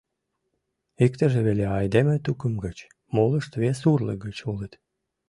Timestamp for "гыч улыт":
4.25-4.73